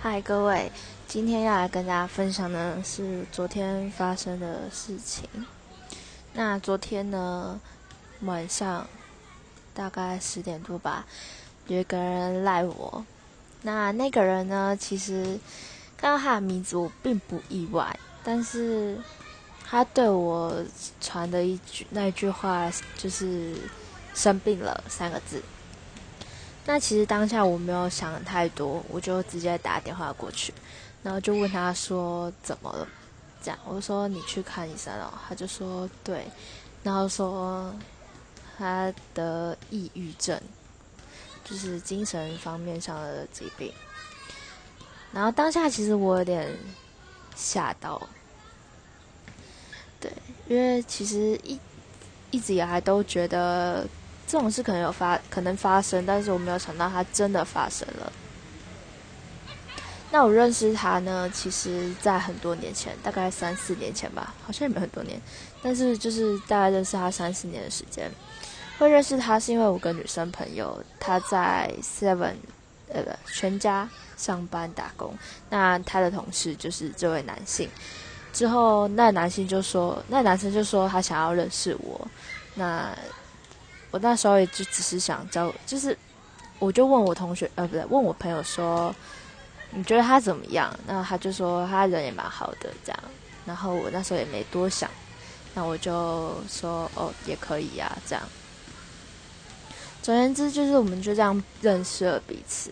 [0.00, 0.70] 嗨，各位，
[1.08, 5.28] 今天要来跟大家分享的是昨天发生的事情。
[6.34, 7.60] 那昨天呢，
[8.20, 8.86] 晚上
[9.74, 11.04] 大概十点多吧，
[11.66, 13.04] 有一个人赖我。
[13.62, 15.36] 那那个人呢，其实
[15.96, 18.96] 看到他的名字我并不意外，但是
[19.68, 20.64] 他对我
[21.00, 23.56] 传的一句那句话就是
[24.14, 25.42] “生病了”三个字。
[26.70, 30.52] 那其实当下我没有想太多，我就直接打电话过去，
[31.02, 32.86] 然后就问他说怎么了？
[33.42, 36.26] 这样我就说你去看医生了，他就说对，
[36.82, 37.74] 然后说
[38.58, 40.38] 他得抑郁症，
[41.42, 43.72] 就是精神方面上的疾病。
[45.10, 46.54] 然后当下其实我有点
[47.34, 48.06] 吓到，
[49.98, 50.12] 对，
[50.48, 51.58] 因为其实一
[52.30, 53.88] 一直以来都觉得。
[54.28, 58.12] 这种事可能有发，可能发生，但是我没有想到它真的发生了。
[60.10, 65.20] 那我认识他呢，其实在很多年前，大概三四年前吧，好像也没很多年，
[65.62, 68.10] 但是就是大概认识他三四年的时间。
[68.78, 72.34] 会认识他是因为我跟女生朋友，他在 Seven
[72.92, 75.12] 呃不全家上班打工，
[75.50, 77.68] 那他的同事就是这位男性。
[78.32, 82.06] 之后那男性就说，那男生就说他想要认识我，
[82.54, 82.94] 那。
[83.90, 85.96] 我那时候也就只是想交，就是
[86.58, 88.94] 我就问我同学，呃，不对，问我朋友说，
[89.70, 90.74] 你觉得他怎么样？
[90.86, 93.00] 那他就说他人也蛮好的，这样。
[93.46, 94.90] 然后我那时候也没多想，
[95.54, 98.22] 那我就说哦，也可以呀，这样。
[100.02, 102.70] 总而言之，就是我们就这样认识了彼此。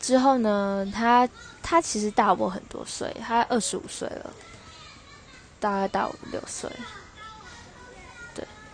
[0.00, 1.28] 之后呢，他
[1.62, 4.32] 他其实大我很多岁，他二十五岁了，
[5.60, 6.70] 大概大我六岁。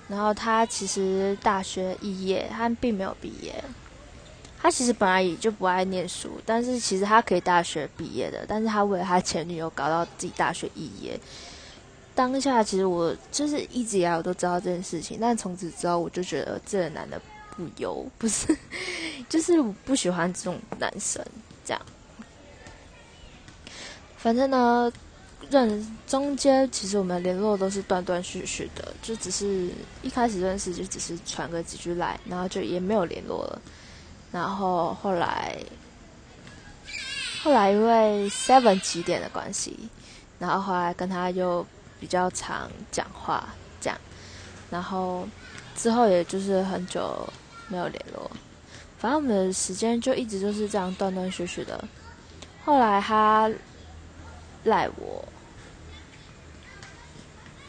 [0.09, 3.62] 然后他其实大学肄业，他并没有毕业。
[4.61, 11.20] 他其实本来也就不爱念书，但是其实他可以大学毕业的，但是他为了他前女友搞到自己大学肄业。
[12.15, 17.21] 当下其实我就是一直以来我都知道这件事情，但从此之后我就觉得这个男的
[17.55, 18.56] 不优，不是，
[19.28, 21.25] 就是我不喜欢这种男生
[21.65, 21.81] 这样。
[24.16, 24.91] 反正呢。
[25.50, 29.71] 认中间其实我们联络都是断断续续的，就只是
[30.03, 33.62] 一开始认识就只是传个几句来，然后就也没有联络了。
[34.31, 35.56] 然后后来，
[37.43, 39.88] 后来因为 Seven 起点的关系，
[40.38, 41.66] 然后后来跟他又
[41.99, 43.49] 比较常讲话
[43.81, 43.99] 这样，
[44.70, 45.26] 然后
[45.75, 47.26] 之后也就是很久
[47.69, 48.31] 没有联络，
[48.99, 51.82] 反正我们的时间就一直就是这样断断续续的。
[52.65, 53.50] 后来他
[54.69, 55.25] 赖我。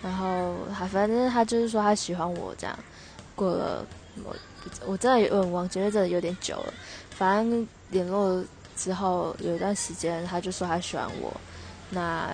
[0.02, 2.80] 然后他反正他就是说他喜欢我这样，
[3.36, 3.86] 过了
[4.24, 4.34] 我
[4.86, 6.74] 我真的有点忘记，因为真的有点久了。
[7.10, 8.42] 反正联络
[8.78, 11.36] 之后有一段时间，他就说他喜欢我，
[11.90, 12.34] 那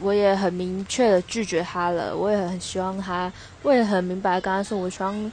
[0.00, 2.14] 我也很明确的拒绝他了。
[2.14, 3.32] 我也很希望他，
[3.62, 5.32] 我也很明白跟他说，我希望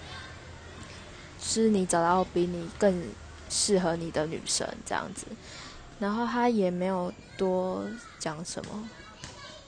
[1.41, 3.03] 是你找到比你更
[3.49, 5.25] 适合你的女生这样子。
[5.99, 7.85] 然后他也没有多
[8.19, 8.89] 讲什么，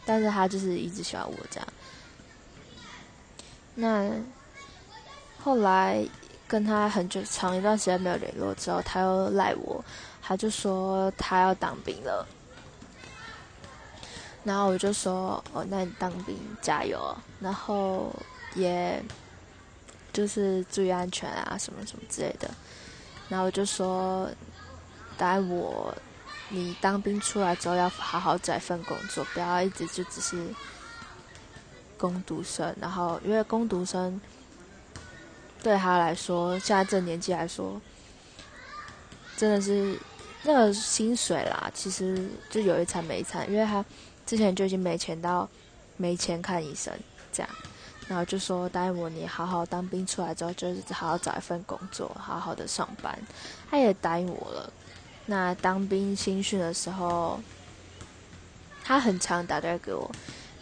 [0.05, 1.67] 但是他就是一直喜欢我这样。
[3.75, 4.11] 那
[5.39, 6.05] 后来
[6.47, 9.83] 跟他很久长一段时间没有联络之后，他又赖我，
[10.21, 12.27] 他就说他要当兵了。
[14.43, 18.13] 然后我就说哦，那你当兵加油，然后
[18.55, 19.03] 也
[20.13, 22.49] 就是注意安全啊，什么什么之类的。
[23.27, 24.29] 然后我就说，
[25.17, 25.93] 待我
[26.49, 30.47] 你当兵出来之后，要好好找一份工作，不要一直就只是。
[31.99, 34.21] 攻读生，然后因为攻读生
[35.63, 37.81] 对他来说，现在这年纪来说，
[39.35, 39.99] 真的是
[40.43, 43.83] 那个薪水啦，其实就有一餐没一餐，因为他
[44.27, 45.49] 之前就已经没钱到
[45.95, 46.93] 没钱看医生
[47.31, 47.49] 这样，
[48.07, 53.17] 然后就说答应我，你好好当兵出来之后，就是好好找一份工作，好好的上班。
[53.71, 54.71] 他也答应我了。
[55.27, 57.39] 那当兵新训的时候，
[58.83, 60.09] 他很常打电话给我。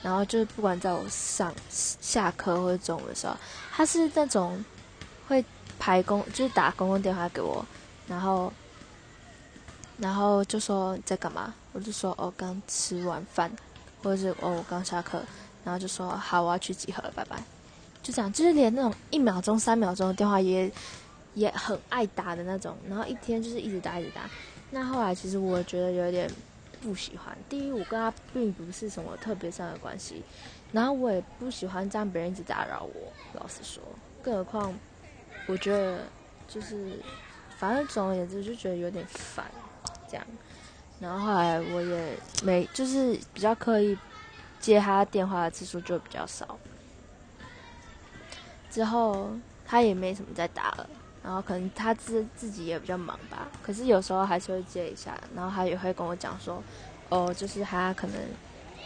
[0.03, 3.35] 然后就是不管在我上下课或者中午的时候，
[3.71, 4.63] 他是那种
[5.27, 5.43] 会
[5.79, 7.65] 排公，就是打公共电话给我，
[8.07, 8.53] 然后
[9.97, 13.51] 然后就说你在干嘛，我就说哦刚吃完饭，
[14.03, 15.23] 或者是哦我刚下课，
[15.63, 17.43] 然后就说好我要去集合了，拜拜，
[18.03, 20.71] 就这样，就是连那种一秒钟、三秒钟的电话也
[21.33, 24.29] 也很爱打的那种，然后一天就是一直打一直打，
[24.75, 26.29] 那后来其实我觉得有点。
[26.81, 27.35] 不喜欢。
[27.49, 30.21] 第一，我跟他并不是什么特别上的关系，
[30.71, 33.11] 然后我也不喜欢这样别人一直打扰我。
[33.33, 33.81] 老实说，
[34.21, 34.71] 更何况
[35.47, 36.03] 我觉得
[36.47, 36.99] 就是，
[37.57, 39.49] 反正总而言之就觉得有点烦。
[40.07, 40.23] 这样。
[40.99, 43.97] 然后后来我也没就是比较刻意
[44.59, 46.55] 接他电话的次数就比较少。
[48.69, 49.31] 之后
[49.65, 50.87] 他也没什么再打了，
[51.25, 53.47] 然后可能他自自己也比较忙吧。
[53.63, 56.61] 可是有时候还是会接一下，然后他也会跟我讲说，
[57.09, 58.15] 哦，就是他可能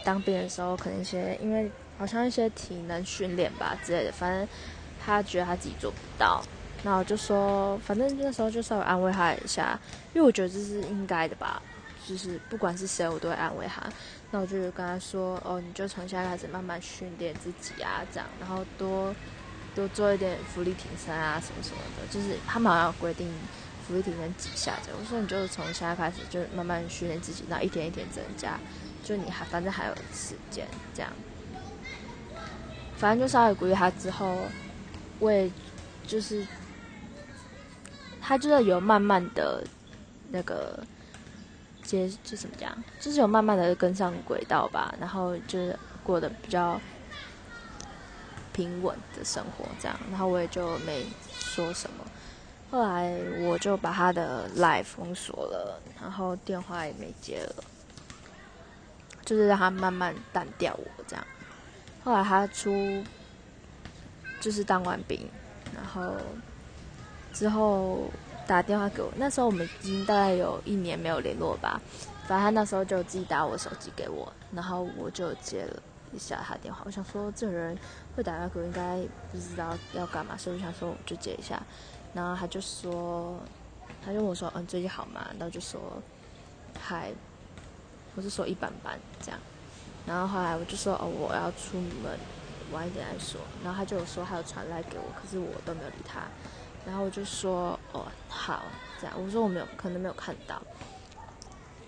[0.02, 4.48] 当兵的时候，可能一些因为好像一些体能训练吧之类的，反正
[5.04, 6.42] 他觉得他自己做不到。
[6.82, 9.78] 那我就说，反正那时候就稍微安慰他一下，
[10.14, 11.60] 因为我觉得这是应该的吧。
[12.06, 13.82] 就是不管是谁，我都会安慰他。
[14.30, 19.14] 那我就跟他说：“哦，你就从现在开始慢慢训练自己啊，这样，然后多
[19.74, 22.06] 多做一点浮力挺身啊，什么什么的。
[22.10, 23.32] 就是他们好像规定
[23.86, 24.98] 浮力挺身几下这样。
[25.00, 28.58] 我说你就从现在开始就慢慢训练自己，然后一天一天增加。
[29.02, 31.10] 就你还反正还有时间这样。
[32.96, 34.36] 反正就稍微鼓励他之后，
[35.18, 35.50] 我也
[36.06, 36.46] 就是
[38.20, 39.64] 他就是有慢慢的
[40.30, 40.78] 那个。”
[41.82, 42.70] 接就怎么讲，
[43.00, 46.80] 就是有慢慢的跟上轨道吧，然后就是过得比较
[48.52, 52.04] 平稳的生活这样，然后我也就没说什么。
[52.70, 57.64] 后来我就把他的 live 封锁了，然后电话也没接了，
[59.24, 61.26] 就是让他慢慢淡掉我这样。
[62.04, 63.02] 后来他出
[64.40, 65.28] 就是当完兵，
[65.74, 66.14] 然后
[67.32, 68.10] 之后。
[68.46, 71.80] 打电话给我，那时候我们已经大概有一年没有联络吧。
[72.26, 75.82] 反正他那时候就自己打我手机给我，然后我就接了
[76.12, 76.82] 一下他电话。
[76.84, 77.76] 我想说这个人
[78.16, 78.98] 会打给我，应该
[79.30, 81.62] 不知道要干嘛，所以我想说我就接一下。
[82.12, 83.38] 然后他就说，
[84.04, 85.80] 他就问我说：“嗯，最近好吗？”然后就说
[86.80, 87.12] ：“还，
[88.16, 89.40] 我是说一般般这样。”
[90.06, 92.18] 然后后来我就说：“哦，我要出门，
[92.72, 96.22] 晚一点再说。”然后他就有说还有传来给我，可是我都没有理他。
[96.86, 98.62] 然后我就说哦好
[99.00, 100.60] 这样，我说我没有可能没有看到。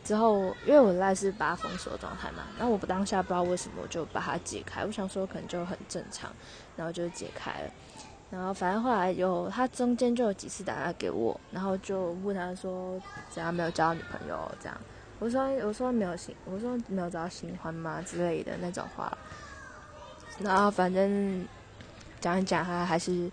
[0.04, 6.30] 之后因为我赖是把它封锁状态嘛，然后我不当下不知道为什么我就把它解开，我想说可能就很正常，
[6.76, 7.70] 然后就解开了。
[8.30, 13.00] 然后反正后来有他中间就有几次打电话给我，然后就问他说
[13.30, 14.76] 怎样没有交到女朋友这样，
[15.18, 19.16] 我说我说没有新，我说没有找到新欢吗之类的那种话。
[20.38, 21.46] 然后反正
[22.20, 23.30] 讲一讲他还是。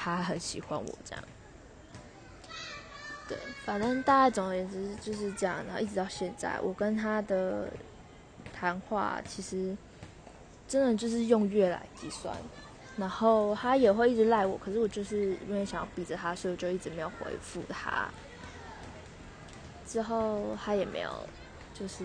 [0.00, 1.24] 他很喜欢我这样，
[3.28, 7.68] 对，反正大概总而言之就是这样，然后一直到现在，我跟他的
[8.58, 9.76] 谈话其实
[10.66, 12.34] 真的就是用月来计算，
[12.96, 18.08] 然后他也会一直赖我，可是我就是因为想要逼着他，所以我就一直没有回复他。
[19.86, 21.10] 之后他也没有，
[21.74, 22.04] 就是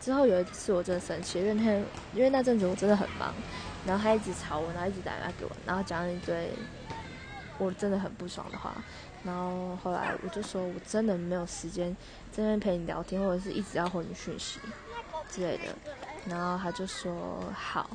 [0.00, 1.84] 之后有一次我真的生气，因为那天
[2.14, 3.34] 因为那阵子我真的很忙。
[3.86, 6.50] 然后他一直吵我，然后一直打电话给我，然后讲了一堆
[7.60, 8.74] 我真的很不爽的话。
[9.22, 11.94] 然后后来我就说我真的没有时间
[12.32, 14.58] 这边陪你聊天，或者是一直要回你讯息
[15.30, 15.64] 之类的。
[16.26, 17.90] 然后他就说好，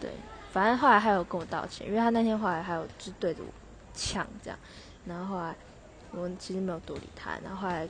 [0.00, 0.10] 对，
[0.50, 3.48] 反正后来他有跟我道歉，因为他那天后来还有就对着我
[3.94, 4.58] 呛这样。
[5.04, 5.54] 然后后来
[6.12, 7.32] 我其实没有多理他。
[7.44, 7.86] 然后后来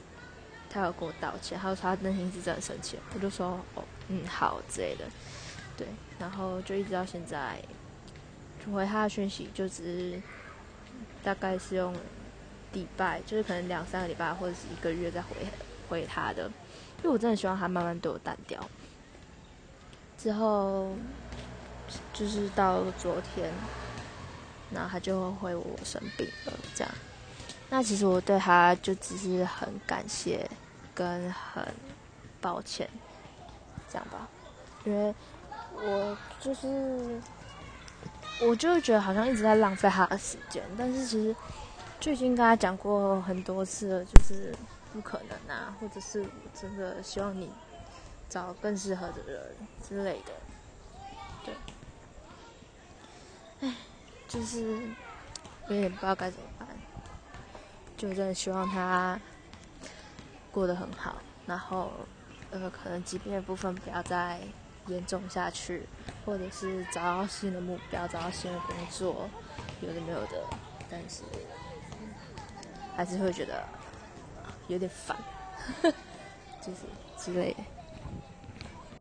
[0.68, 2.98] 他有跟我道歉，他说他那天是真的生气。
[3.14, 5.04] 我就说哦，嗯，好之类的。
[5.76, 5.86] 对，
[6.18, 7.62] 然后就一直到现在，
[8.72, 10.22] 回他的讯息就只是
[11.22, 11.94] 大概是用
[12.72, 15.28] 礼拜，就是可能两三个礼拜或者是一个月再回
[15.88, 16.44] 回他的，
[16.98, 18.60] 因为我真的希望他慢慢对我淡掉。
[20.16, 20.94] 之后
[22.12, 23.50] 就是到昨天，
[24.72, 26.92] 然后他就会回我生病了，这样。
[27.68, 30.48] 那其实我对他就只是很感谢
[30.94, 31.66] 跟很
[32.40, 32.88] 抱歉，
[33.88, 34.28] 这样吧，
[34.84, 35.14] 因为。
[35.82, 37.18] 我就是，
[38.42, 41.36] 我就觉得好像一直在浪费他的时间，但是其实
[42.00, 44.54] 就已经跟他讲过很多次了，就是
[44.92, 46.28] 不可能啊，或者是我
[46.58, 47.50] 真的希望你
[48.28, 49.42] 找更适合的人
[49.86, 50.32] 之类的，
[51.44, 51.54] 对，
[53.60, 53.74] 唉，
[54.26, 54.80] 就是
[55.68, 56.66] 有点不知道该怎么办，
[57.96, 59.20] 就真的希望他
[60.50, 61.16] 过得很好，
[61.46, 61.92] 然后
[62.50, 64.40] 呃，可能疾病的部分不要再。
[64.86, 65.86] 严重下去，
[66.24, 69.28] 或者是找到新的目标，找到新的工作，
[69.80, 70.44] 有的没有的，
[70.90, 71.22] 但是
[72.96, 73.64] 还是会觉得
[74.68, 75.16] 有点烦，
[76.60, 76.80] 就是
[77.16, 77.62] 之类的。